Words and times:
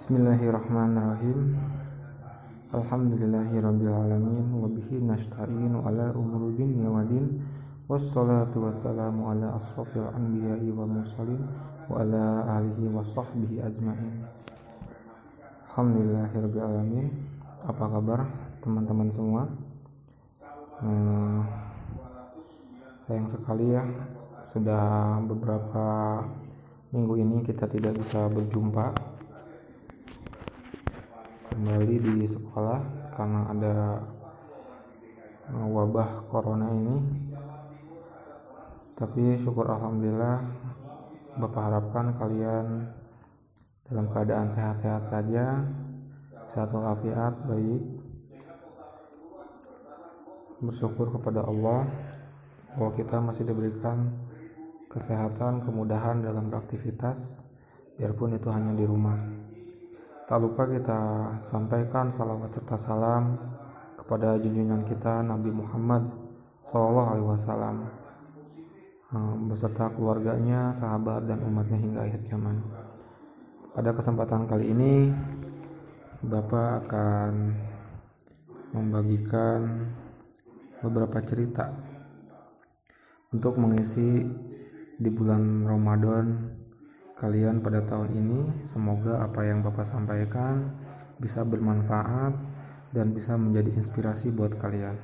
Bismillahirrahmanirrahim. 0.00 1.60
Alhamdulillahirrabbilalamin 2.72 4.48
Wabihi 4.48 5.04
nasta'in 5.04 5.76
ala 5.76 6.16
umur 6.16 6.56
dunya 6.56 6.88
wa 6.88 7.04
din 7.04 7.44
Wassalatu 7.84 8.64
wassalamu 8.64 9.28
ala 9.28 9.60
asrafil 9.60 10.08
anbiya'i 10.08 10.72
wa 10.72 10.88
mursalin 10.88 11.44
Wa 11.84 12.00
ala 12.00 12.48
alihi 12.48 12.88
wa 12.88 13.04
sahbihi 13.04 13.60
ajma'in. 13.60 14.24
Alhamdulillahirrabbilalamin 15.68 17.06
Apa 17.68 17.84
kabar 17.92 18.24
teman-teman 18.64 19.12
semua? 19.12 19.52
Uh, 20.80 21.44
Sayang 23.04 23.28
sekali 23.28 23.76
ya 23.76 23.84
Sudah 24.48 25.20
beberapa 25.28 26.24
minggu 26.88 27.20
ini 27.20 27.44
kita 27.44 27.68
tidak 27.68 28.00
bisa 28.00 28.32
berjumpa 28.32 29.09
kembali 31.50 31.96
di 31.98 32.16
sekolah 32.30 33.10
karena 33.10 33.40
ada 33.50 33.76
eh, 35.50 35.66
wabah 35.66 36.30
corona 36.30 36.70
ini. 36.70 36.96
Tapi 38.94 39.34
syukur 39.40 39.64
alhamdulillah 39.64 40.44
Bapak 41.40 41.62
harapkan 41.72 42.12
kalian 42.20 42.90
dalam 43.88 44.06
keadaan 44.12 44.52
sehat-sehat 44.52 45.08
saja 45.08 45.64
sehat 46.50 46.70
walafiat 46.70 47.34
baik. 47.46 47.82
Bersyukur 50.60 51.10
kepada 51.16 51.46
Allah 51.46 51.88
bahwa 52.76 52.90
kita 52.94 53.16
masih 53.18 53.48
diberikan 53.48 54.12
kesehatan 54.90 55.64
kemudahan 55.64 56.20
dalam 56.20 56.50
beraktivitas 56.50 57.40
biarpun 57.96 58.36
itu 58.36 58.50
hanya 58.52 58.74
di 58.76 58.84
rumah 58.84 59.39
Tak 60.30 60.38
lupa 60.38 60.62
kita 60.62 61.26
sampaikan 61.42 62.06
salawat 62.06 62.54
serta 62.54 62.78
salam 62.78 63.34
kepada 63.98 64.38
junjungan 64.38 64.86
kita 64.86 65.26
Nabi 65.26 65.50
Muhammad 65.50 66.06
Sallallahu 66.70 67.08
Alaihi 67.10 67.28
Wasallam 67.34 67.76
eh, 69.10 69.34
beserta 69.50 69.90
keluarganya, 69.90 70.70
sahabat 70.70 71.26
dan 71.26 71.42
umatnya 71.42 71.82
hingga 71.82 72.06
akhir 72.06 72.22
zaman. 72.30 72.62
Pada 73.74 73.90
kesempatan 73.90 74.46
kali 74.46 74.70
ini, 74.70 75.10
Bapak 76.22 76.86
akan 76.86 77.32
membagikan 78.70 79.90
beberapa 80.78 81.26
cerita 81.26 81.74
untuk 83.34 83.58
mengisi 83.58 84.30
di 84.94 85.10
bulan 85.10 85.66
Ramadan 85.66 86.49
kalian 87.20 87.60
pada 87.60 87.84
tahun 87.84 88.16
ini. 88.16 88.64
Semoga 88.64 89.20
apa 89.20 89.44
yang 89.44 89.60
Bapak 89.60 89.84
sampaikan 89.84 90.72
bisa 91.20 91.44
bermanfaat 91.44 92.32
dan 92.96 93.12
bisa 93.12 93.36
menjadi 93.36 93.76
inspirasi 93.76 94.32
buat 94.32 94.56
kalian. 94.56 94.96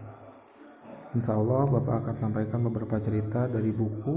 Insya 1.12 1.36
Allah 1.36 1.68
Bapak 1.68 2.08
akan 2.08 2.16
sampaikan 2.16 2.64
beberapa 2.64 2.96
cerita 2.96 3.46
dari 3.46 3.70
buku 3.70 4.16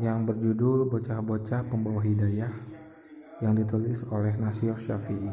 yang 0.00 0.24
berjudul 0.24 0.88
Bocah-Bocah 0.88 1.68
Pembawa 1.68 2.00
Hidayah 2.00 2.52
yang 3.44 3.54
ditulis 3.54 4.02
oleh 4.08 4.34
Nasir 4.40 4.74
Syafi'i. 4.74 5.30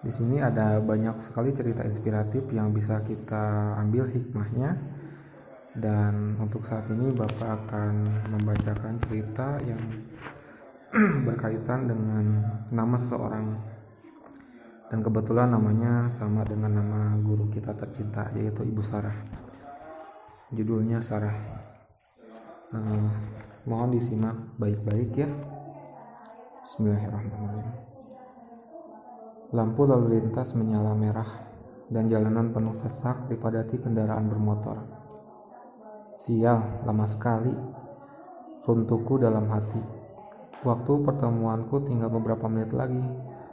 Di 0.00 0.12
sini 0.14 0.38
ada 0.38 0.78
banyak 0.78 1.24
sekali 1.26 1.50
cerita 1.50 1.82
inspiratif 1.82 2.46
yang 2.54 2.70
bisa 2.70 3.02
kita 3.02 3.74
ambil 3.80 4.06
hikmahnya 4.06 4.95
dan 5.76 6.40
untuk 6.40 6.64
saat 6.64 6.88
ini 6.88 7.12
Bapak 7.12 7.68
akan 7.68 7.92
membacakan 8.32 8.96
cerita 8.96 9.60
yang 9.60 9.80
berkaitan 11.28 11.84
dengan 11.84 12.24
nama 12.72 12.96
seseorang. 12.96 13.76
Dan 14.86 15.02
kebetulan 15.04 15.52
namanya 15.52 16.08
sama 16.08 16.46
dengan 16.46 16.80
nama 16.80 17.12
guru 17.20 17.50
kita 17.52 17.76
tercinta 17.76 18.32
yaitu 18.32 18.64
Ibu 18.64 18.80
Sarah. 18.80 19.18
Judulnya 20.54 21.04
Sarah. 21.04 21.36
Uh, 22.72 23.10
mohon 23.68 23.92
disimak 23.92 24.56
baik-baik 24.56 25.12
ya. 25.12 25.28
Bismillahirrahmanirrahim. 26.64 27.68
Lampu 29.52 29.82
lalu 29.84 30.18
lintas 30.18 30.56
menyala 30.56 30.96
merah 30.96 31.28
dan 31.92 32.08
jalanan 32.08 32.50
penuh 32.50 32.74
sesak 32.74 33.28
dipadati 33.30 33.78
kendaraan 33.78 34.26
bermotor 34.26 34.95
Sial, 36.16 36.80
lama 36.88 37.04
sekali. 37.04 37.52
Runtuhku 38.64 39.20
dalam 39.20 39.52
hati. 39.52 39.78
Waktu 40.64 41.04
pertemuanku 41.04 41.84
tinggal 41.84 42.08
beberapa 42.08 42.48
menit 42.48 42.72
lagi. 42.72 43.04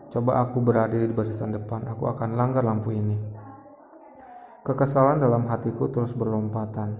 Coba 0.07 0.39
aku 0.47 0.63
berada 0.63 0.95
di 0.95 1.11
barisan 1.11 1.51
depan, 1.51 1.83
aku 1.91 2.07
akan 2.07 2.39
langgar 2.39 2.63
lampu 2.63 2.95
ini. 2.95 3.19
Kekesalan 4.63 5.19
dalam 5.19 5.43
hatiku 5.51 5.91
terus 5.91 6.15
berlompatan. 6.15 6.95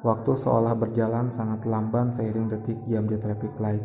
Waktu 0.00 0.32
seolah 0.40 0.72
berjalan 0.72 1.28
sangat 1.28 1.68
lamban 1.68 2.08
seiring 2.08 2.48
detik 2.48 2.80
jam 2.88 3.04
di 3.04 3.20
traffic 3.20 3.52
light. 3.60 3.84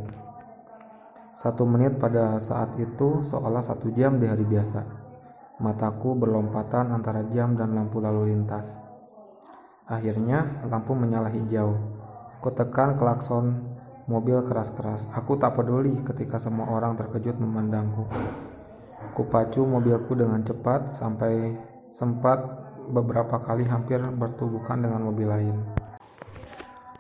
Satu 1.36 1.68
menit 1.68 2.00
pada 2.00 2.40
saat 2.40 2.72
itu 2.80 3.20
seolah 3.20 3.60
satu 3.60 3.92
jam 3.92 4.16
di 4.16 4.32
hari 4.32 4.48
biasa. 4.48 4.88
Mataku 5.60 6.16
berlompatan 6.16 6.96
antara 6.96 7.28
jam 7.28 7.60
dan 7.60 7.76
lampu 7.76 8.00
lalu 8.00 8.32
lintas. 8.32 8.85
Akhirnya 9.86 10.66
lampu 10.66 10.98
menyala 10.98 11.30
hijau. 11.30 11.78
Kutekan 12.42 12.98
klakson 12.98 13.62
mobil 14.10 14.42
keras-keras. 14.46 15.06
Aku 15.14 15.38
tak 15.38 15.54
peduli 15.58 15.94
ketika 16.02 16.42
semua 16.42 16.70
orang 16.74 16.98
terkejut 16.98 17.38
memandangku. 17.38 18.10
Kupacu 19.14 19.62
mobilku 19.62 20.18
dengan 20.18 20.42
cepat 20.42 20.90
sampai 20.90 21.54
sempat 21.94 22.42
beberapa 22.90 23.38
kali 23.42 23.66
hampir 23.66 24.02
bertubuhkan 24.02 24.82
dengan 24.82 25.06
mobil 25.06 25.30
lain. 25.30 25.58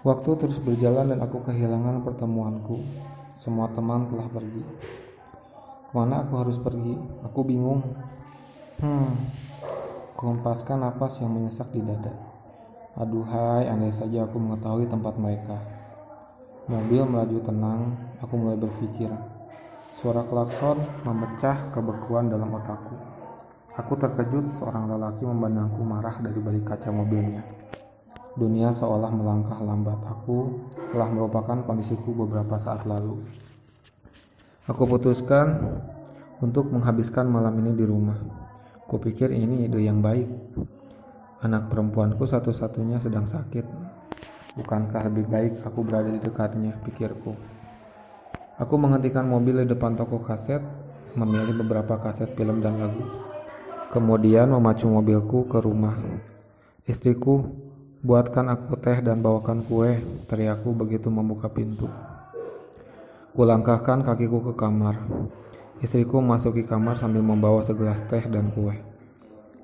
Waktu 0.05 0.45
terus 0.45 0.61
berjalan 0.61 1.09
dan 1.09 1.19
aku 1.25 1.41
kehilangan 1.41 2.05
pertemuanku. 2.05 2.77
Semua 3.33 3.65
teman 3.73 4.05
telah 4.05 4.29
pergi. 4.29 4.61
Ke 5.89 5.93
mana 5.97 6.21
aku 6.21 6.33
harus 6.37 6.61
pergi? 6.61 6.93
Aku 7.25 7.41
bingung. 7.41 7.81
Hmm, 8.77 9.09
kuhempaskan 10.13 10.85
napas 10.85 11.17
yang 11.17 11.33
menyesak 11.33 11.73
di 11.73 11.81
dada. 11.81 12.24
Aduhai, 12.95 13.67
andai 13.67 13.91
saja 13.91 14.23
aku 14.23 14.39
mengetahui 14.39 14.87
tempat 14.87 15.19
mereka. 15.19 15.59
Mobil 16.71 17.03
melaju 17.03 17.37
tenang, 17.43 17.81
aku 18.23 18.33
mulai 18.39 18.55
berpikir. 18.55 19.11
Suara 19.99 20.23
klakson 20.23 20.79
memecah 21.03 21.75
kebekuan 21.75 22.31
dalam 22.31 22.55
otakku. 22.55 22.95
Aku 23.75 23.99
terkejut 23.99 24.55
seorang 24.55 24.87
lelaki 24.87 25.27
memandangku 25.27 25.83
marah 25.83 26.15
dari 26.23 26.39
balik 26.39 26.71
kaca 26.71 26.87
mobilnya. 26.95 27.43
Dunia 28.39 28.71
seolah 28.71 29.11
melangkah 29.11 29.59
lambat. 29.59 29.99
Aku 30.15 30.63
telah 30.95 31.11
merupakan 31.11 31.59
kondisiku 31.67 32.15
beberapa 32.15 32.55
saat 32.55 32.87
lalu. 32.87 33.19
Aku 34.71 34.87
putuskan 34.87 35.59
untuk 36.39 36.71
menghabiskan 36.71 37.27
malam 37.27 37.59
ini 37.59 37.75
di 37.75 37.83
rumah. 37.83 38.15
Kupikir 38.87 39.35
ini 39.35 39.67
ide 39.67 39.83
yang 39.83 39.99
baik. 39.99 40.31
Anak 41.45 41.69
perempuanku 41.69 42.25
satu-satunya 42.25 42.97
sedang 42.97 43.29
sakit. 43.29 43.69
Bukankah 44.57 45.05
lebih 45.13 45.29
baik 45.29 45.53
aku 45.61 45.85
berada 45.85 46.09
di 46.09 46.17
dekatnya, 46.17 46.73
pikirku. 46.81 47.37
Aku 48.57 48.81
menghentikan 48.81 49.29
mobil 49.29 49.61
di 49.61 49.69
depan 49.69 49.93
toko 49.93 50.25
kaset, 50.25 50.65
memilih 51.13 51.53
beberapa 51.61 52.01
kaset 52.01 52.33
film 52.33 52.65
dan 52.65 52.81
lagu. 52.81 53.05
Kemudian 53.93 54.57
memacu 54.57 54.89
mobilku 54.89 55.45
ke 55.45 55.61
rumah. 55.61 55.93
Istriku, 56.89 57.45
buatkan 58.01 58.49
aku 58.49 58.81
teh 58.81 58.97
dan 59.05 59.21
bawakan 59.21 59.61
kue, 59.61 60.01
teriakku 60.25 60.73
begitu 60.73 61.13
membuka 61.13 61.45
pintu. 61.45 61.85
Kulangkahkan 63.37 64.01
kakiku 64.01 64.49
ke 64.49 64.53
kamar. 64.57 64.97
Istriku 65.77 66.25
memasuki 66.25 66.65
kamar 66.65 66.97
sambil 66.97 67.21
membawa 67.21 67.61
segelas 67.61 68.01
teh 68.09 68.25
dan 68.25 68.49
kue. 68.49 68.94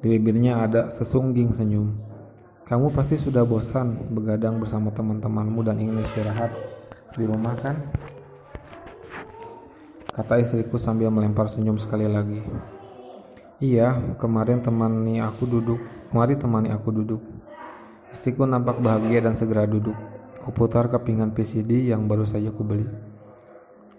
Di 0.02 0.10
bibirnya 0.10 0.66
ada 0.66 0.90
sesungging 0.90 1.54
senyum. 1.54 1.94
Kamu 2.66 2.90
pasti 2.90 3.22
sudah 3.22 3.46
bosan 3.46 4.10
begadang 4.10 4.58
bersama 4.58 4.90
teman-temanmu 4.90 5.62
dan 5.62 5.78
ingin 5.78 6.02
istirahat 6.02 6.50
di 7.14 7.22
rumah 7.30 7.54
kan? 7.62 7.78
Kata 10.10 10.42
istriku 10.42 10.82
sambil 10.82 11.14
melempar 11.14 11.46
senyum 11.46 11.78
sekali 11.78 12.10
lagi. 12.10 12.42
Iya, 13.62 14.18
kemarin 14.18 14.66
temani 14.66 15.22
aku 15.22 15.46
duduk. 15.46 15.78
Mari 16.10 16.34
temani 16.34 16.74
aku 16.74 16.90
duduk. 16.90 17.22
Istriku 18.10 18.50
nampak 18.50 18.82
bahagia 18.82 19.22
dan 19.22 19.38
segera 19.38 19.70
duduk. 19.70 19.94
Kuputar 20.42 20.90
kepingan 20.90 21.30
PCD 21.30 21.94
yang 21.94 22.10
baru 22.10 22.26
saja 22.26 22.50
kubeli. 22.50 22.90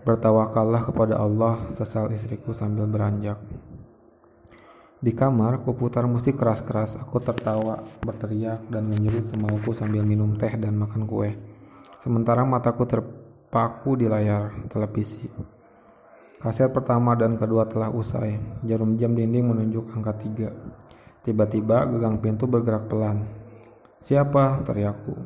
Bertawakallah 0.03 0.83
kepada 0.83 1.15
Allah, 1.23 1.63
sesal 1.71 2.11
istriku 2.11 2.51
sambil 2.51 2.91
beranjak. 2.91 3.39
Di 5.03 5.11
kamar, 5.11 5.67
kuputar 5.67 6.07
musik 6.07 6.39
keras-keras. 6.39 6.95
Aku 6.95 7.19
tertawa, 7.19 7.83
berteriak, 8.07 8.71
dan 8.71 8.87
menjerit 8.87 9.27
semauku 9.27 9.75
sambil 9.75 10.07
minum 10.07 10.39
teh 10.39 10.55
dan 10.55 10.79
makan 10.79 11.11
kue. 11.11 11.35
Sementara 11.99 12.47
mataku 12.47 12.87
terpaku 12.87 13.99
di 13.99 14.07
layar 14.07 14.55
televisi. 14.71 15.27
Kaset 16.39 16.71
pertama 16.71 17.19
dan 17.19 17.35
kedua 17.35 17.67
telah 17.67 17.91
usai. 17.91 18.39
Jarum 18.63 18.95
jam 18.95 19.19
dinding 19.19 19.43
menunjuk 19.43 19.91
angka 19.91 20.23
tiga. 20.23 20.55
Tiba-tiba 21.27 21.83
gagang 21.83 22.23
pintu 22.23 22.47
bergerak 22.47 22.87
pelan. 22.87 23.27
Siapa? 23.99 24.63
teriakku. 24.63 25.19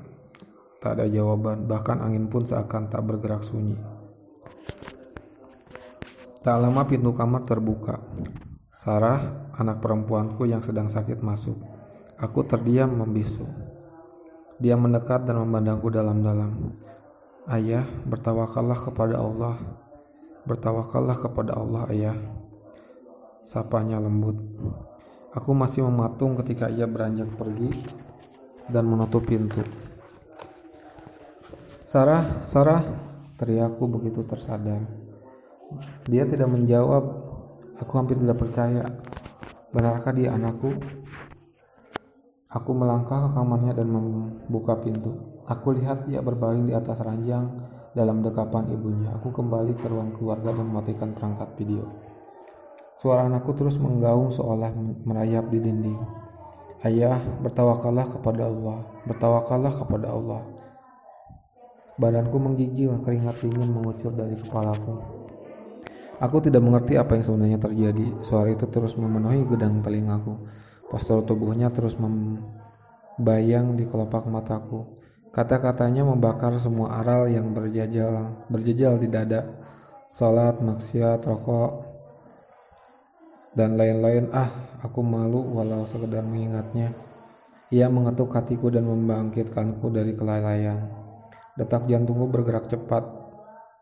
Tak 0.81 1.01
ada 1.01 1.05
jawaban, 1.05 1.69
bahkan 1.69 2.01
angin 2.01 2.33
pun 2.33 2.49
seakan 2.49 2.89
tak 2.89 3.05
bergerak 3.05 3.45
sunyi. 3.45 3.77
Tak 6.41 6.57
lama 6.65 6.85
pintu 6.89 7.13
kamar 7.13 7.45
terbuka. 7.45 8.01
Sarah, 8.77 9.46
anak 9.57 9.81
perempuanku 9.81 10.45
yang 10.45 10.61
sedang 10.61 10.89
sakit 10.93 11.21
masuk. 11.25 11.57
Aku 12.17 12.45
terdiam 12.49 12.93
membisu. 12.93 13.45
Dia 14.57 14.77
mendekat 14.77 15.29
dan 15.29 15.41
memandangku 15.41 15.93
dalam-dalam. 15.93 16.73
Ayah, 17.45 17.85
bertawakallah 18.09 18.79
kepada 18.89 19.21
Allah. 19.21 19.57
Bertawakallah 20.49 21.17
kepada 21.21 21.53
Allah, 21.57 21.83
ayah. 21.93 22.17
Sapanya 23.45 24.01
lembut. 24.01 24.41
Aku 25.37 25.53
masih 25.53 25.85
mematung 25.85 26.33
ketika 26.41 26.73
ia 26.73 26.89
beranjak 26.89 27.29
pergi 27.37 27.69
dan 28.73 28.89
menutup 28.89 29.29
pintu. 29.29 29.61
Sarah, 31.85 32.25
Sarah, 32.49 32.81
teriakku 33.37 33.85
begitu 33.87 34.25
tersadar. 34.25 34.81
Dia 36.09 36.25
tidak 36.25 36.49
menjawab. 36.49 37.05
Aku 37.77 37.93
hampir 38.01 38.17
tidak 38.17 38.41
percaya. 38.41 38.89
Benarkah 39.77 40.09
dia 40.17 40.33
anakku? 40.33 40.73
Aku 42.49 42.73
melangkah 42.73 43.29
ke 43.29 43.37
kamarnya 43.37 43.77
dan 43.77 43.93
membuka 43.93 44.73
pintu. 44.81 45.13
Aku 45.45 45.77
lihat 45.77 46.09
dia 46.09 46.25
berbaring 46.25 46.65
di 46.65 46.73
atas 46.73 47.05
ranjang 47.05 47.45
dalam 47.93 48.25
dekapan 48.25 48.73
ibunya. 48.73 49.13
Aku 49.21 49.29
kembali 49.37 49.77
ke 49.77 49.85
ruang 49.93 50.17
keluarga 50.17 50.57
dan 50.57 50.65
mematikan 50.65 51.13
perangkat 51.13 51.61
video. 51.61 51.85
Suara 52.97 53.29
anakku 53.29 53.53
terus 53.53 53.77
menggaung 53.77 54.33
seolah 54.33 54.73
merayap 55.05 55.53
di 55.53 55.61
dinding. 55.61 56.01
Ayah, 56.81 57.21
bertawakallah 57.45 58.17
kepada 58.17 58.49
Allah, 58.49 58.81
bertawakallah 59.05 59.73
kepada 59.77 60.09
Allah. 60.09 60.41
Badanku 62.01 62.41
menggigil, 62.41 62.97
keringat 63.05 63.45
dingin 63.45 63.77
mengucur 63.77 64.17
dari 64.17 64.41
kepalaku. 64.41 65.16
Aku 66.17 66.41
tidak 66.41 66.65
mengerti 66.65 66.97
apa 66.97 67.17
yang 67.17 67.25
sebenarnya 67.25 67.59
terjadi. 67.61 68.07
Suara 68.25 68.49
itu 68.49 68.65
terus 68.73 68.97
memenuhi 68.97 69.45
gedang 69.45 69.85
telingaku. 69.85 70.41
Postur 70.89 71.27
tubuhnya 71.27 71.69
terus 71.69 71.99
membayang 72.01 73.77
di 73.77 73.85
kelopak 73.85 74.25
mataku. 74.25 74.97
Kata-katanya 75.35 76.09
membakar 76.09 76.57
semua 76.57 76.97
aral 77.05 77.29
yang 77.29 77.53
berjajal, 77.53 78.49
berjejal 78.49 78.97
di 78.97 79.09
dada. 79.13 79.45
Salat, 80.09 80.65
maksiat, 80.65 81.29
rokok, 81.29 81.97
dan 83.57 83.81
lain-lain 83.81 84.29
ah 84.37 84.53
aku 84.85 85.01
malu 85.01 85.41
walau 85.57 85.89
sekedar 85.89 86.21
mengingatnya 86.21 86.93
ia 87.73 87.89
mengetuk 87.89 88.29
hatiku 88.37 88.69
dan 88.69 88.85
membangkitkanku 88.85 89.89
dari 89.89 90.13
kelalaian 90.13 90.77
detak 91.57 91.89
jantungku 91.89 92.29
bergerak 92.29 92.69
cepat 92.69 93.09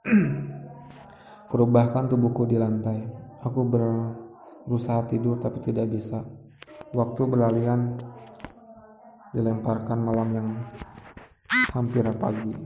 kurubahkan 1.54 2.10
tubuhku 2.10 2.50
di 2.50 2.58
lantai 2.58 2.98
aku 3.46 3.62
berusaha 3.62 5.06
tidur 5.06 5.38
tapi 5.38 5.62
tidak 5.62 5.86
bisa 5.86 6.26
waktu 6.90 7.30
berlalian 7.30 7.94
dilemparkan 9.30 10.02
malam 10.02 10.34
yang 10.34 10.48
hampir 11.70 12.02
pagi 12.18 12.58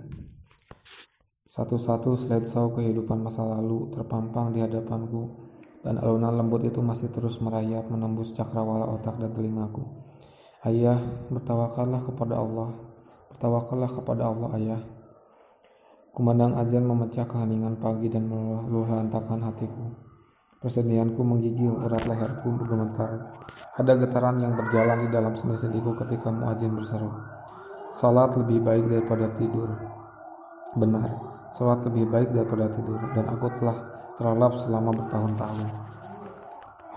satu-satu 1.52 2.16
slideshow 2.16 2.72
kehidupan 2.72 3.20
masa 3.20 3.44
lalu 3.44 3.92
terpampang 3.92 4.56
di 4.56 4.64
hadapanku 4.64 5.48
dan 5.84 6.00
alunan 6.00 6.40
lembut 6.40 6.64
itu 6.64 6.80
masih 6.80 7.12
terus 7.12 7.44
merayap 7.44 7.92
menembus 7.92 8.34
cakrawala 8.34 8.88
otak 8.98 9.14
dan 9.18 9.30
telingaku. 9.30 9.86
Ayah, 10.66 10.98
bertawakallah 11.30 12.02
kepada 12.02 12.34
Allah. 12.34 12.74
Bertawakallah 13.30 13.90
kepada 13.94 14.22
Allah, 14.26 14.48
ayah. 14.58 14.80
Kumandang 16.18 16.58
azan 16.58 16.82
memecah 16.82 17.30
keheningan 17.30 17.78
pagi 17.78 18.10
dan 18.10 18.26
meluluhlantakan 18.26 19.38
hatiku. 19.38 19.86
Persediaanku 20.58 21.22
menggigil, 21.22 21.70
urat 21.70 22.10
leherku 22.10 22.58
bergemetar. 22.58 23.38
Ada 23.78 23.94
getaran 24.02 24.42
yang 24.42 24.58
berjalan 24.58 25.06
di 25.06 25.14
dalam 25.14 25.38
sendi-sendiku 25.38 25.94
ketika 25.94 26.34
muazin 26.34 26.74
berseru. 26.74 27.06
Salat 27.94 28.34
lebih 28.34 28.66
baik 28.66 28.90
daripada 28.90 29.30
tidur. 29.38 29.70
Benar, 30.74 31.06
salat 31.54 31.86
lebih 31.86 32.10
baik 32.10 32.34
daripada 32.34 32.66
tidur, 32.74 32.98
dan 33.14 33.24
aku 33.38 33.46
telah 33.62 33.78
terlelap 34.18 34.58
selama 34.58 34.90
bertahun-tahun. 34.98 35.70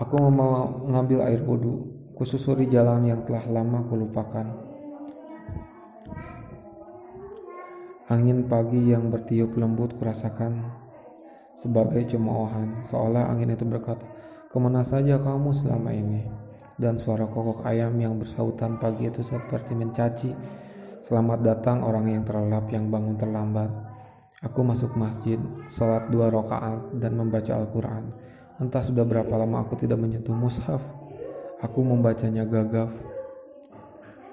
Aku 0.02 0.14
mau 0.18 0.66
mengambil 0.82 1.30
air 1.30 1.46
wudhu, 1.46 1.94
kususuri 2.18 2.66
jalan 2.66 3.06
yang 3.06 3.22
telah 3.22 3.46
lama 3.46 3.86
kulupakan. 3.86 4.71
Angin 8.12 8.44
pagi 8.44 8.92
yang 8.92 9.08
bertiup 9.08 9.56
lembut 9.56 9.96
kurasakan 9.96 10.60
sebagai 11.56 12.04
cemoohan, 12.12 12.84
seolah 12.84 13.32
angin 13.32 13.56
itu 13.56 13.64
berkata, 13.64 14.04
ke 14.52 14.58
mana 14.60 14.84
saja 14.84 15.16
kamu 15.16 15.56
selama 15.56 15.96
ini? 15.96 16.20
Dan 16.76 17.00
suara 17.00 17.24
kokok 17.24 17.64
ayam 17.64 17.96
yang 17.96 18.20
bersautan 18.20 18.76
pagi 18.76 19.08
itu 19.08 19.24
seperti 19.24 19.72
mencaci, 19.72 20.28
selamat 21.08 21.40
datang 21.40 21.80
orang 21.80 22.12
yang 22.12 22.20
terlelap 22.28 22.68
yang 22.68 22.92
bangun 22.92 23.16
terlambat. 23.16 23.72
Aku 24.44 24.60
masuk 24.60 24.92
masjid, 24.92 25.40
salat 25.72 26.04
dua 26.12 26.28
rakaat, 26.28 26.92
dan 27.00 27.16
membaca 27.16 27.56
Al-Quran. 27.56 28.12
Entah 28.60 28.84
sudah 28.84 29.08
berapa 29.08 29.32
lama 29.40 29.64
aku 29.64 29.80
tidak 29.80 29.96
menyentuh 29.96 30.36
mushaf. 30.36 30.84
Aku 31.64 31.80
membacanya 31.80 32.44
gagap. 32.44 32.92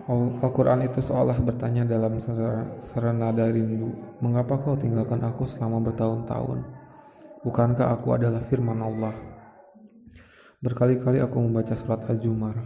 Al-Quran 0.09 0.89
itu 0.89 1.05
seolah 1.05 1.37
bertanya 1.37 1.85
dalam 1.85 2.17
serenada 2.81 3.45
rindu, 3.45 3.93
"Mengapa 4.25 4.57
kau 4.57 4.73
tinggalkan 4.73 5.21
aku 5.21 5.45
selama 5.45 5.85
bertahun-tahun? 5.85 6.65
Bukankah 7.45 7.93
aku 7.93 8.17
adalah 8.17 8.41
firman 8.41 8.81
Allah?" 8.81 9.13
Berkali-kali 10.65 11.21
aku 11.21 11.45
membaca 11.45 11.77
surat 11.77 12.09
Az-Zumar. 12.09 12.57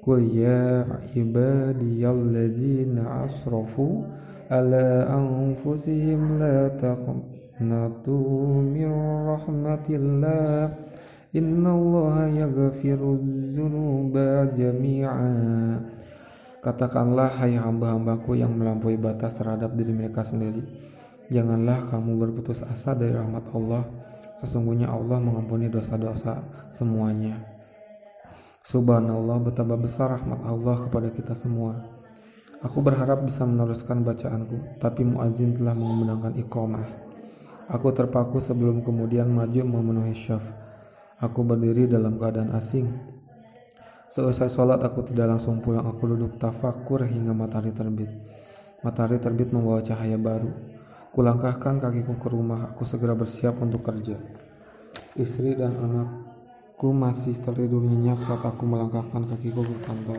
Qul 0.00 0.24
ya 0.32 0.88
ibadiyallazina 1.12 3.28
asrafu 3.28 4.08
ala 4.48 5.04
anfusihim 5.12 6.40
la 6.40 6.72
taqnatu 6.80 8.16
min 8.64 8.88
rahmatillah 9.28 10.72
innallaha 11.36 12.32
yaghfiru 12.32 13.20
dzunuba 13.52 14.48
Katakanlah 16.60 17.40
hai 17.40 17.56
hamba-hambaku 17.56 18.36
yang 18.36 18.52
melampaui 18.52 19.00
batas 19.00 19.36
terhadap 19.40 19.72
diri 19.72 19.96
mereka 19.96 20.20
sendiri 20.20 20.60
Janganlah 21.32 21.88
kamu 21.88 22.20
berputus 22.20 22.60
asa 22.64 22.92
dari 22.92 23.16
rahmat 23.16 23.48
Allah 23.56 23.84
Sesungguhnya 24.40 24.92
Allah 24.92 25.16
mengampuni 25.20 25.72
dosa-dosa 25.72 26.44
semuanya 26.72 27.40
Subhanallah 28.60 29.40
betapa 29.40 29.80
besar 29.80 30.20
rahmat 30.20 30.44
Allah 30.44 30.76
kepada 30.84 31.08
kita 31.08 31.32
semua 31.32 32.00
Aku 32.60 32.84
berharap 32.84 33.24
bisa 33.24 33.48
meneruskan 33.48 34.04
bacaanku, 34.04 34.76
tapi 34.76 35.00
muazin 35.00 35.56
telah 35.56 35.72
mengumandangkan 35.72 36.36
iqamah. 36.44 36.84
Aku 37.72 37.88
terpaku 37.96 38.36
sebelum 38.36 38.84
kemudian 38.84 39.32
maju 39.32 39.64
memenuhi 39.64 40.12
syaf. 40.12 40.44
Aku 41.24 41.40
berdiri 41.40 41.88
dalam 41.88 42.20
keadaan 42.20 42.52
asing. 42.52 42.84
Selesai 44.10 44.50
sholat 44.50 44.82
aku 44.82 45.06
tidak 45.06 45.30
langsung 45.30 45.62
pulang, 45.62 45.86
aku 45.86 46.10
duduk 46.10 46.34
tafakur 46.34 47.06
hingga 47.06 47.30
matahari 47.30 47.70
terbit. 47.70 48.10
Matahari 48.82 49.22
terbit 49.22 49.54
membawa 49.54 49.78
cahaya 49.86 50.18
baru. 50.18 50.50
Kulangkahkan 51.14 51.78
kakiku 51.78 52.18
ke 52.18 52.26
rumah, 52.26 52.74
aku 52.74 52.82
segera 52.82 53.14
bersiap 53.14 53.62
untuk 53.62 53.86
kerja. 53.86 54.18
Istri 55.14 55.62
dan 55.62 55.78
anakku 55.78 56.90
masih 56.90 57.38
tertidur 57.38 57.86
nyenyak 57.86 58.18
saat 58.26 58.42
aku 58.42 58.66
melangkahkan 58.66 59.30
kakiku 59.30 59.62
ke 59.62 59.76
kantor. 59.86 60.18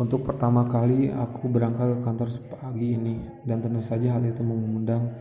Untuk 0.00 0.24
pertama 0.24 0.64
kali 0.72 1.12
aku 1.12 1.52
berangkat 1.52 1.98
ke 1.98 1.98
kantor 2.00 2.28
pagi 2.48 2.96
ini 2.96 3.20
dan 3.44 3.60
tentu 3.60 3.84
saja 3.84 4.16
hal 4.16 4.24
itu 4.24 4.40
mengundang 4.40 5.12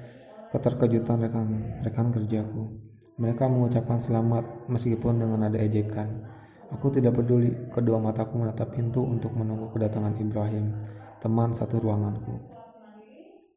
keterkejutan 0.56 1.28
rekan-rekan 1.28 2.08
kerjaku. 2.16 2.72
Mereka 3.20 3.52
mengucapkan 3.52 4.00
selamat 4.00 4.70
meskipun 4.72 5.20
dengan 5.20 5.52
ada 5.52 5.60
ejekan. 5.60 6.37
Aku 6.76 6.92
tidak 6.92 7.16
peduli, 7.16 7.56
kedua 7.72 7.96
mataku 7.96 8.44
menatap 8.44 8.76
pintu 8.76 9.00
untuk 9.00 9.32
menunggu 9.32 9.72
kedatangan 9.72 10.20
Ibrahim, 10.20 10.76
teman 11.24 11.56
satu 11.56 11.80
ruanganku. 11.80 12.36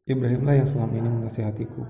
Ibrahimlah 0.06 0.62
yang 0.62 0.68
selama 0.70 0.94
ini 0.94 1.08
menasihatiku. 1.10 1.82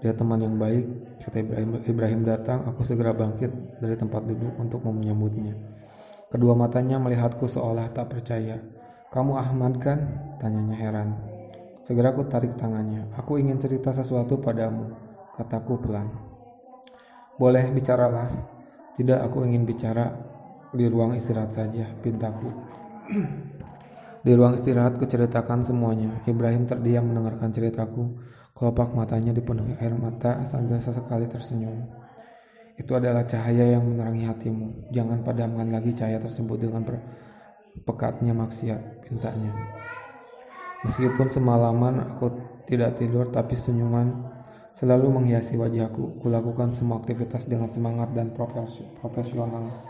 Dia 0.00 0.16
teman 0.16 0.40
yang 0.40 0.56
baik. 0.56 0.84
Ketika 1.20 1.40
Ibrahim, 1.44 1.70
Ibrahim 1.84 2.20
datang, 2.24 2.64
aku 2.68 2.84
segera 2.84 3.12
bangkit 3.12 3.80
dari 3.80 3.96
tempat 3.96 4.24
duduk 4.24 4.56
untuk 4.56 4.80
menyambutnya. 4.84 5.56
Kedua 6.32 6.56
matanya 6.56 6.96
melihatku 6.96 7.44
seolah 7.44 7.92
tak 7.92 8.16
percaya. 8.16 8.56
Kamu 9.12 9.36
Ahmad 9.36 9.76
kan? 9.76 9.98
Tanyanya 10.40 10.76
heran. 10.76 11.08
Segera 11.84 12.14
aku 12.14 12.22
tarik 12.30 12.54
tangannya. 12.54 13.12
Aku 13.18 13.36
ingin 13.36 13.58
cerita 13.58 13.90
sesuatu 13.90 14.38
padamu, 14.38 14.94
kataku 15.34 15.82
pelan. 15.82 16.06
Boleh 17.34 17.66
bicaralah. 17.74 18.30
Tidak, 18.94 19.18
aku 19.20 19.42
ingin 19.42 19.66
bicara 19.66 20.29
di 20.70 20.86
ruang 20.86 21.18
istirahat 21.18 21.50
saja, 21.50 21.86
pintaku. 22.02 22.50
di 24.26 24.32
ruang 24.36 24.54
istirahat 24.54 24.96
kuceritakan 25.00 25.66
semuanya. 25.66 26.22
Ibrahim 26.26 26.66
terdiam 26.66 27.10
mendengarkan 27.10 27.50
ceritaku. 27.50 28.20
Kelopak 28.54 28.92
matanya 28.92 29.32
dipenuhi 29.32 29.72
air 29.80 29.96
mata 29.96 30.44
sambil 30.44 30.76
sesekali 30.76 31.24
tersenyum. 31.24 31.88
Itu 32.76 32.92
adalah 32.92 33.24
cahaya 33.24 33.76
yang 33.76 33.88
menerangi 33.88 34.28
hatimu. 34.28 34.92
Jangan 34.92 35.24
padamkan 35.24 35.72
lagi 35.72 35.96
cahaya 35.96 36.20
tersebut 36.20 36.60
dengan 36.60 36.84
pekatnya 37.88 38.36
maksiat, 38.36 39.08
pintanya. 39.08 39.52
Meskipun 40.84 41.28
semalaman 41.28 42.04
aku 42.04 42.32
tidak 42.68 43.00
tidur, 43.00 43.28
tapi 43.32 43.56
senyuman 43.56 44.28
selalu 44.76 45.08
menghiasi 45.08 45.56
wajahku. 45.56 46.20
Kulakukan 46.20 46.68
semua 46.72 47.00
aktivitas 47.00 47.48
dengan 47.48 47.68
semangat 47.68 48.12
dan 48.12 48.32
profesional. 48.32 49.89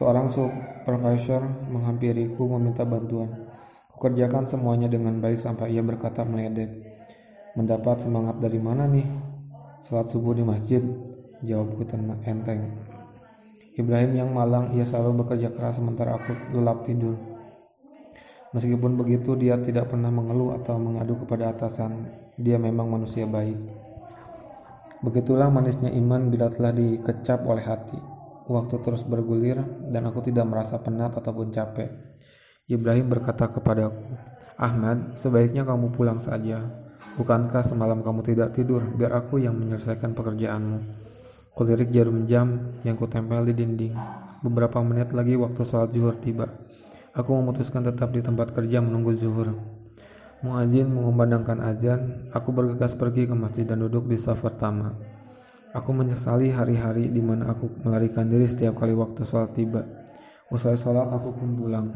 Seorang 0.00 0.32
supervisor 0.32 1.44
menghampiriku 1.68 2.48
meminta 2.56 2.88
bantuan. 2.88 3.28
Kukerjakan 3.92 4.48
semuanya 4.48 4.88
dengan 4.88 5.20
baik 5.20 5.44
sampai 5.44 5.76
ia 5.76 5.84
berkata 5.84 6.24
meledek. 6.24 6.72
Mendapat 7.52 8.00
semangat 8.00 8.40
dari 8.40 8.56
mana 8.56 8.88
nih? 8.88 9.04
Salat 9.84 10.08
subuh 10.08 10.32
di 10.32 10.40
masjid, 10.40 10.80
jawabku 11.44 11.84
tenang 11.84 12.16
enteng. 12.24 12.80
Ibrahim 13.76 14.16
yang 14.16 14.32
malang, 14.32 14.72
ia 14.72 14.88
selalu 14.88 15.20
bekerja 15.20 15.52
keras 15.52 15.76
sementara 15.76 16.16
aku 16.16 16.32
lelap 16.56 16.80
tidur. 16.88 17.20
Meskipun 18.56 18.96
begitu, 18.96 19.36
dia 19.36 19.60
tidak 19.60 19.92
pernah 19.92 20.08
mengeluh 20.08 20.56
atau 20.56 20.80
mengadu 20.80 21.20
kepada 21.28 21.52
atasan. 21.52 22.08
Dia 22.40 22.56
memang 22.56 22.88
manusia 22.88 23.28
baik. 23.28 23.68
Begitulah 25.04 25.52
manisnya 25.52 25.92
iman 25.92 26.32
bila 26.32 26.48
telah 26.48 26.72
dikecap 26.72 27.44
oleh 27.44 27.68
hati. 27.68 28.19
Waktu 28.50 28.82
terus 28.82 29.06
bergulir 29.06 29.62
dan 29.94 30.10
aku 30.10 30.26
tidak 30.26 30.42
merasa 30.50 30.82
penat 30.82 31.14
ataupun 31.14 31.54
capek. 31.54 31.86
Ibrahim 32.66 33.06
berkata 33.06 33.46
kepadaku, 33.46 34.02
Ahmad, 34.58 35.14
sebaiknya 35.14 35.62
kamu 35.62 35.94
pulang 35.94 36.18
saja. 36.18 36.66
Bukankah 37.14 37.62
semalam 37.62 38.02
kamu 38.02 38.26
tidak 38.26 38.50
tidur? 38.58 38.82
Biar 38.82 39.22
aku 39.22 39.38
yang 39.38 39.54
menyelesaikan 39.54 40.18
pekerjaanmu. 40.18 40.82
Kulirik 41.54 41.94
jarum 41.94 42.26
jam 42.26 42.74
yang 42.82 42.98
kutempel 42.98 43.46
di 43.46 43.54
dinding. 43.54 43.94
Beberapa 44.42 44.82
menit 44.82 45.14
lagi 45.14 45.38
waktu 45.38 45.62
sholat 45.62 45.94
zuhur 45.94 46.18
tiba. 46.18 46.50
Aku 47.14 47.30
memutuskan 47.38 47.86
tetap 47.86 48.10
di 48.10 48.18
tempat 48.18 48.50
kerja 48.50 48.82
menunggu 48.82 49.14
zuhur. 49.14 49.54
Muazin 50.42 50.90
mengumandangkan 50.90 51.62
azan, 51.62 52.32
aku 52.34 52.50
bergegas 52.50 52.98
pergi 52.98 53.30
ke 53.30 53.34
masjid 53.36 53.62
dan 53.62 53.78
duduk 53.84 54.10
di 54.10 54.18
saf 54.18 54.42
pertama. 54.42 54.96
Aku 55.70 55.94
menyesali 55.94 56.50
hari-hari 56.50 57.06
di 57.06 57.22
mana 57.22 57.54
aku 57.54 57.70
melarikan 57.86 58.26
diri 58.26 58.50
setiap 58.50 58.82
kali 58.82 58.90
waktu 58.90 59.22
sholat 59.22 59.54
tiba. 59.54 59.86
Usai 60.50 60.74
sholat 60.74 61.06
aku 61.14 61.30
pun 61.30 61.54
pulang. 61.54 61.86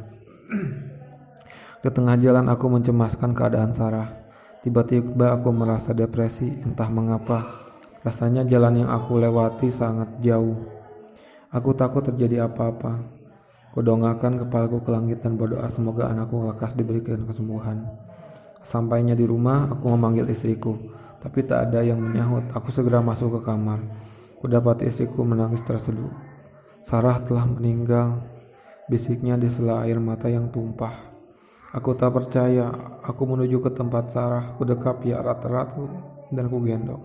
di 1.83 1.91
tengah 1.91 2.15
jalan 2.23 2.47
aku 2.47 2.71
mencemaskan 2.71 3.35
keadaan 3.35 3.75
Sarah. 3.75 4.15
Tiba-tiba 4.63 5.35
aku 5.35 5.51
merasa 5.51 5.91
depresi, 5.91 6.49
entah 6.63 6.87
mengapa. 6.87 7.67
Rasanya 8.07 8.47
jalan 8.47 8.87
yang 8.87 8.91
aku 8.95 9.19
lewati 9.19 9.69
sangat 9.75 10.23
jauh. 10.23 10.55
Aku 11.51 11.75
takut 11.75 12.07
terjadi 12.07 12.47
apa-apa. 12.47 13.03
Kudongakan 13.75 14.47
kepalaku 14.47 14.87
ke 14.87 14.91
langit 14.95 15.19
dan 15.19 15.35
berdoa 15.35 15.67
semoga 15.67 16.07
anakku 16.07 16.47
lekas 16.47 16.79
diberikan 16.79 17.27
kesembuhan. 17.27 17.91
Sampainya 18.63 19.19
di 19.19 19.27
rumah, 19.27 19.67
aku 19.67 19.93
memanggil 19.93 20.31
istriku, 20.31 20.79
tapi 21.25 21.41
tak 21.49 21.73
ada 21.73 21.81
yang 21.81 21.97
menyahut. 21.97 22.53
Aku 22.53 22.69
segera 22.69 23.01
masuk 23.01 23.41
ke 23.41 23.49
kamar. 23.49 23.81
Kudapat 24.45 24.85
istriku 24.85 25.25
menangis 25.25 25.65
terseduh. 25.65 26.13
Sarah 26.85 27.17
telah 27.25 27.49
meninggal, 27.49 28.21
bisiknya 28.93 29.41
di 29.41 29.49
sela 29.49 29.89
air 29.89 29.97
mata 29.97 30.29
yang 30.29 30.53
tumpah. 30.53 30.93
Aku 31.73 31.97
tak 31.97 32.13
percaya. 32.13 32.69
Aku 33.01 33.25
menuju 33.25 33.65
ke 33.65 33.73
tempat 33.73 34.13
Sarah. 34.13 34.53
Ku 34.61 34.69
dekap 34.69 35.01
ya 35.09 35.25
erat-erat 35.25 35.73
dan 36.29 36.45
ku 36.53 36.61
gendong. 36.61 37.01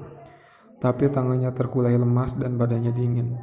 Tapi 0.83 1.07
tangannya 1.07 1.55
terkulai 1.55 1.95
lemas 1.95 2.35
dan 2.35 2.59
badannya 2.59 2.91
dingin. 2.91 3.39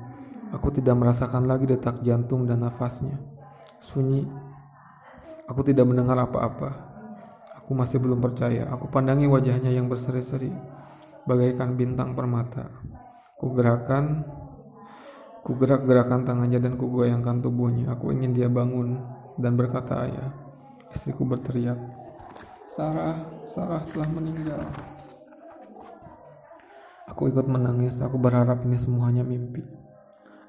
Aku 0.53 0.69
tidak 0.69 1.01
merasakan 1.01 1.49
lagi 1.49 1.65
detak 1.65 2.05
jantung 2.05 2.45
dan 2.45 2.69
nafasnya. 2.69 3.17
Sunyi. 3.81 4.29
Aku 5.49 5.65
tidak 5.65 5.89
mendengar 5.89 6.21
apa-apa. 6.21 6.87
Aku 7.67 7.75
masih 7.75 7.99
belum 7.99 8.23
percaya. 8.23 8.71
Aku 8.71 8.87
pandangi 8.87 9.27
wajahnya 9.27 9.75
yang 9.75 9.91
berseri-seri, 9.91 10.55
bagaikan 11.27 11.75
bintang 11.75 12.15
permata. 12.15 12.71
Ku 13.37 13.53
gerakan, 13.53 14.25
ku 15.43 15.59
gerak-gerakan 15.59 16.25
tangannya 16.25 16.63
dan 16.63 16.79
ku 16.79 16.89
goyangkan 16.89 17.43
tubuhnya. 17.43 17.93
Aku 17.93 18.15
ingin 18.15 18.33
dia 18.33 18.49
bangun 18.49 18.97
dan 19.37 19.59
berkata 19.59 20.09
ayah. 20.09 20.31
Istriku 20.95 21.29
berteriak, 21.29 21.77
Sarah, 22.71 23.21
Sarah 23.45 23.83
telah 23.91 24.09
meninggal. 24.09 24.63
Aku 27.11 27.29
ikut 27.29 27.45
menangis, 27.45 28.01
aku 28.01 28.17
berharap 28.17 28.65
ini 28.65 28.81
semuanya 28.81 29.27
mimpi. 29.27 29.61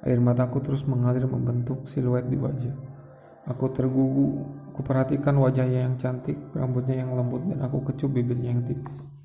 Air 0.06 0.22
mataku 0.22 0.62
terus 0.62 0.86
mengalir 0.86 1.26
membentuk 1.26 1.90
siluet 1.90 2.30
di 2.30 2.38
wajah. 2.38 2.76
Aku 3.48 3.72
tergugu, 3.72 4.44
aku 4.72 4.84
perhatikan 4.84 5.40
wajahnya 5.40 5.88
yang 5.88 5.96
cantik, 5.96 6.36
rambutnya 6.52 7.00
yang 7.00 7.16
lembut, 7.16 7.48
dan 7.48 7.64
aku 7.64 7.80
kecup 7.92 8.12
bibirnya 8.12 8.52
yang 8.52 8.64
tipis. 8.68 9.17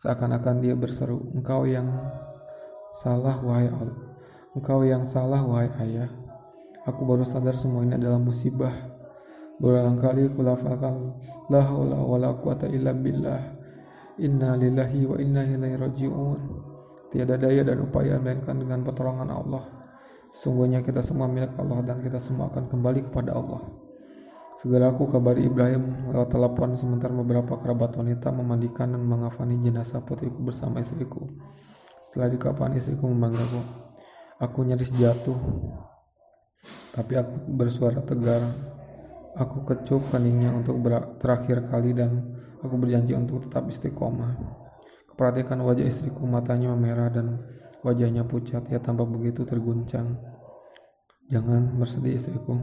Seakan-akan 0.00 0.64
dia 0.64 0.72
berseru, 0.72 1.28
engkau 1.36 1.68
yang 1.68 1.92
salah 2.96 3.36
wahai 3.44 3.68
Allah. 3.68 4.00
Engkau 4.56 4.80
yang 4.80 5.04
salah 5.04 5.44
wahai 5.44 5.68
ayah. 5.84 6.08
Aku 6.88 7.04
baru 7.04 7.28
sadar 7.28 7.52
semua 7.52 7.84
ini 7.84 8.00
adalah 8.00 8.16
musibah 8.16 8.72
Berulang 9.60 10.00
kali 10.00 10.24
kulafalkan 10.32 11.20
la 11.52 11.60
haula 11.60 12.00
wala 12.00 12.32
quwata 12.32 12.64
illa 12.72 12.96
billah. 12.96 13.60
Inna 14.24 14.56
lillahi 14.56 15.04
wa 15.04 15.20
inna 15.20 15.44
ilaihi 15.44 15.76
raji'un. 15.76 16.40
Tiada 17.12 17.36
daya 17.36 17.60
dan 17.60 17.84
upaya 17.84 18.16
melainkan 18.16 18.56
dengan 18.56 18.80
pertolongan 18.80 19.28
Allah. 19.28 19.68
Sungguhnya 20.32 20.80
kita 20.80 21.04
semua 21.04 21.28
milik 21.28 21.52
Allah 21.60 21.84
dan 21.84 22.00
kita 22.00 22.16
semua 22.16 22.48
akan 22.48 22.72
kembali 22.72 23.12
kepada 23.12 23.36
Allah. 23.36 23.60
Segera 24.60 24.92
aku 24.92 25.08
kabari 25.08 25.48
Ibrahim 25.48 26.12
lewat 26.12 26.36
telepon 26.36 26.76
sementara 26.76 27.16
beberapa 27.16 27.56
kerabat 27.56 27.96
wanita 27.96 28.28
memandikan 28.28 28.92
dan 28.92 29.00
mengafani 29.00 29.56
jenazah 29.56 30.04
putriku 30.04 30.36
bersama 30.44 30.84
istriku. 30.84 31.24
Setelah 32.04 32.28
dikafani 32.28 32.76
istriku 32.76 33.08
memanggilku. 33.08 33.64
Aku 34.36 34.60
nyaris 34.60 34.92
jatuh. 34.92 35.40
Tapi 36.92 37.16
aku 37.16 37.56
bersuara 37.56 38.04
tegar 38.04 38.44
Aku 39.38 39.62
kecup 39.62 40.02
keningnya 40.10 40.50
untuk 40.50 40.82
terakhir 41.22 41.70
kali 41.70 41.94
dan 41.94 42.34
aku 42.60 42.74
berjanji 42.74 43.14
untuk 43.14 43.46
tetap 43.46 43.70
istiqomah. 43.70 44.34
Keperhatikan 45.06 45.62
wajah 45.62 45.86
istriku, 45.86 46.26
matanya 46.26 46.74
memerah 46.74 47.14
dan 47.14 47.38
wajahnya 47.86 48.26
pucat. 48.26 48.66
Ia 48.74 48.82
tampak 48.82 49.06
begitu 49.06 49.46
terguncang. 49.46 50.18
Jangan 51.30 51.78
bersedih 51.78 52.18
istriku. 52.18 52.58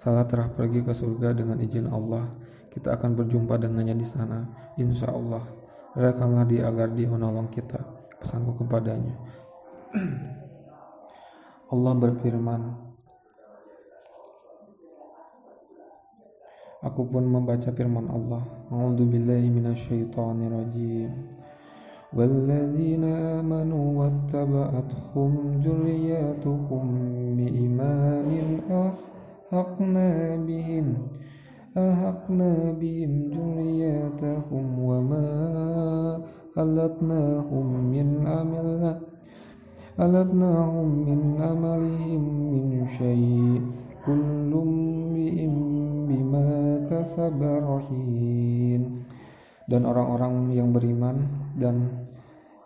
Salah 0.00 0.24
telah 0.24 0.48
pergi 0.48 0.80
ke 0.80 0.96
surga 0.96 1.36
dengan 1.36 1.60
izin 1.60 1.90
Allah. 1.92 2.24
Kita 2.72 2.96
akan 2.96 3.20
berjumpa 3.20 3.60
dengannya 3.60 3.98
di 3.98 4.06
sana. 4.06 4.46
Insya 4.80 5.12
Allah. 5.12 5.44
Rekanlah 5.92 6.46
dia 6.46 6.70
agar 6.70 6.94
dia 6.94 7.10
menolong 7.10 7.50
kita. 7.52 7.78
Pesanku 8.16 8.56
kepadanya. 8.64 9.16
Allah 11.72 11.92
berfirman, 11.98 12.62
Aku 16.80 17.04
pun 17.04 17.28
membaca 17.28 17.68
firman 17.76 18.08
Allah. 18.08 18.40
A'udzu 18.72 19.04
billahi 19.04 19.52
minasyaitonir 19.52 20.48
rajim. 20.48 21.12
والذين 22.10 23.04
آمنوا 23.38 23.86
واتبعتهم 23.98 25.32
ذرياتهم 25.62 26.84
بإيمان 27.38 28.28
أحقنا 29.50 30.36
بهم 30.46 30.86
أحقنا 31.76 32.52
بهم 32.82 33.12
ذرياتهم 33.34 34.66
وما 34.78 35.28
ألتناهم 36.58 37.66
من 37.94 38.08
عملنا 38.26 38.92
ألتناهم 40.00 40.88
من 41.08 41.20
عملهم 41.42 42.22
من 42.54 42.86
شيء 42.86 43.60
كل 44.06 44.50
امرئ 44.50 45.38
بما 46.08 46.48
كسب 46.90 47.38
رهين 47.42 48.82
dan 49.70 49.86
orang-orang 49.86 50.50
yang 50.50 50.74
beriman 50.74 51.30
dan 51.54 52.06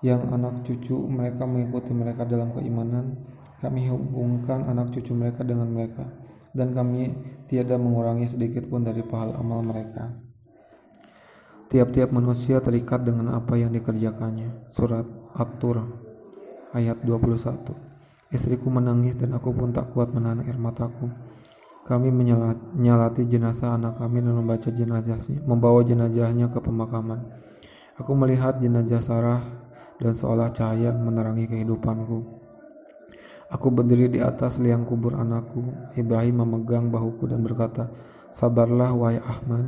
yang 0.00 0.24
anak 0.32 0.64
cucu 0.64 0.96
mereka 1.04 1.44
mengikuti 1.44 1.92
mereka 1.92 2.24
dalam 2.24 2.52
keimanan 2.56 3.20
kami 3.60 3.88
hubungkan 3.92 4.64
anak 4.68 4.88
cucu 4.92 5.12
mereka 5.12 5.44
dengan 5.44 5.68
mereka 5.68 6.08
dan 6.55 6.73
kami 6.73 7.13
tiada 7.45 7.77
mengurangi 7.77 8.25
sedikit 8.25 8.65
pun 8.65 8.85
dari 8.85 9.05
pahala 9.05 9.37
amal 9.37 9.61
mereka 9.61 10.13
tiap-tiap 11.69 12.09
manusia 12.09 12.57
terikat 12.63 13.05
dengan 13.05 13.37
apa 13.37 13.53
yang 13.57 13.69
dikerjakannya 13.69 14.71
surat 14.73 15.05
At-Tur 15.37 15.85
Ayat 16.69 17.01
21 17.01 17.89
Istriku 18.29 18.69
menangis 18.69 19.17
dan 19.17 19.33
aku 19.33 19.49
pun 19.49 19.73
tak 19.73 19.89
kuat 19.89 20.13
menahan 20.13 20.45
air 20.45 20.53
mataku. 20.53 21.09
Kami 21.89 22.13
menyalati 22.13 23.25
jenazah 23.25 23.73
anak 23.73 23.97
kami 23.97 24.21
dan 24.21 24.37
membaca 24.37 24.69
jenazahnya, 24.69 25.41
membawa 25.49 25.81
jenazahnya 25.81 26.53
ke 26.53 26.61
pemakaman. 26.61 27.25
Aku 27.97 28.13
melihat 28.13 28.61
jenazah 28.61 29.01
Sarah 29.01 29.41
dan 29.97 30.13
seolah 30.13 30.53
cahaya 30.53 30.93
menerangi 30.93 31.49
kehidupanku. 31.49 32.38
Aku 33.49 33.73
berdiri 33.73 34.13
di 34.13 34.19
atas 34.21 34.61
liang 34.61 34.85
kubur 34.85 35.17
anakku. 35.17 35.65
Ibrahim 35.97 36.45
memegang 36.45 36.93
bahuku 36.93 37.25
dan 37.25 37.41
berkata, 37.41 37.89
Sabarlah, 38.29 38.93
wahai 38.93 39.17
Ahmad. 39.17 39.65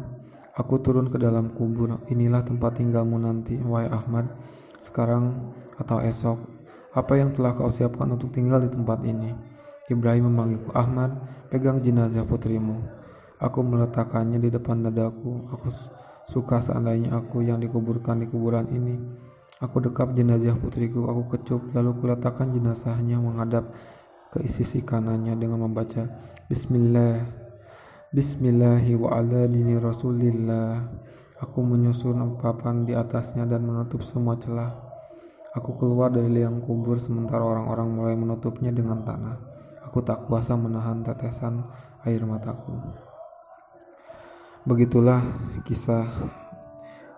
Aku 0.54 0.78
turun 0.86 1.10
ke 1.10 1.18
dalam 1.18 1.50
kubur. 1.58 1.98
Inilah 2.14 2.46
tempat 2.46 2.78
tinggalmu 2.78 3.18
nanti, 3.18 3.58
wahai 3.58 3.90
Ahmad. 3.90 4.30
Sekarang 4.78 5.54
atau 5.82 5.98
esok, 5.98 6.38
apa 6.94 7.14
yang 7.18 7.34
telah 7.34 7.58
kau 7.58 7.74
siapkan 7.74 8.06
untuk 8.14 8.30
tinggal 8.30 8.62
di 8.62 8.70
tempat 8.70 9.02
ini? 9.02 9.34
Ibrahim 9.90 10.30
memanggilku, 10.30 10.70
Ahmad, 10.78 11.18
pegang 11.50 11.82
jenazah 11.82 12.22
putrimu. 12.22 12.86
Aku 13.42 13.66
meletakkannya 13.66 14.38
di 14.38 14.54
depan 14.54 14.86
dadaku. 14.86 15.50
Aku 15.58 15.74
suka 16.30 16.62
seandainya 16.62 17.18
aku 17.18 17.42
yang 17.42 17.58
dikuburkan 17.58 18.22
di 18.22 18.30
kuburan 18.30 18.70
ini. 18.70 19.02
Aku 19.62 19.78
dekap 19.78 20.18
jenazah 20.18 20.58
putriku, 20.58 21.06
aku 21.06 21.38
kecup, 21.38 21.62
lalu 21.78 21.94
kuletakkan 22.02 22.50
jenazahnya 22.50 23.22
menghadap 23.22 23.70
ke 24.34 24.42
sisi 24.50 24.82
kanannya 24.82 25.38
dengan 25.38 25.70
membaca 25.70 26.10
Bismillah 26.50 27.42
Bismillahi 28.12 28.92
wa 29.00 29.16
ala 29.16 29.48
dini 29.48 29.80
rasulillah. 29.80 30.84
Aku 31.40 31.64
menyusun 31.64 32.42
papan 32.44 32.84
di 32.84 32.92
atasnya 32.92 33.48
dan 33.48 33.64
menutup 33.64 34.04
semua 34.04 34.36
celah. 34.36 34.76
Aku 35.56 35.80
keluar 35.80 36.12
dari 36.12 36.28
liang 36.28 36.60
kubur 36.60 37.00
sementara 37.00 37.40
orang-orang 37.40 37.88
mulai 37.88 38.16
menutupnya 38.20 38.68
dengan 38.76 39.08
tanah. 39.08 39.40
Aku 39.88 40.04
tak 40.04 40.28
kuasa 40.28 40.60
menahan 40.60 41.08
tetesan 41.08 41.64
air 42.04 42.20
mataku. 42.28 42.76
Begitulah 44.68 45.24
kisah 45.64 46.04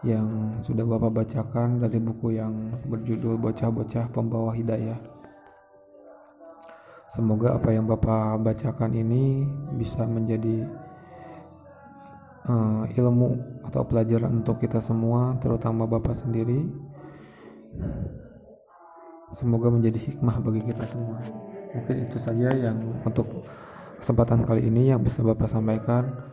yang 0.04 0.60
sudah 0.60 0.84
Bapak 0.84 1.24
bacakan 1.24 1.80
dari 1.80 2.00
buku 2.00 2.36
yang 2.36 2.76
berjudul 2.88 3.40
Bocah-Bocah 3.40 4.12
Pembawa 4.12 4.52
Hidayah 4.52 5.14
Semoga 7.14 7.54
apa 7.54 7.70
yang 7.70 7.86
Bapak 7.86 8.42
bacakan 8.42 8.90
ini 8.98 9.46
bisa 9.78 10.02
menjadi 10.02 10.66
uh, 12.50 12.90
ilmu 12.90 13.62
atau 13.70 13.86
pelajaran 13.86 14.42
untuk 14.42 14.58
kita 14.58 14.82
semua, 14.82 15.38
terutama 15.38 15.86
Bapak 15.86 16.18
sendiri. 16.18 16.66
Semoga 19.30 19.70
menjadi 19.70 20.02
hikmah 20.10 20.42
bagi 20.42 20.66
kita 20.66 20.90
semua. 20.90 21.22
Mungkin 21.78 22.10
itu 22.10 22.18
saja 22.18 22.50
yang 22.50 22.82
untuk 23.06 23.46
kesempatan 24.02 24.42
kali 24.42 24.66
ini 24.66 24.90
yang 24.90 25.06
bisa 25.06 25.22
Bapak 25.22 25.54
sampaikan. 25.54 26.33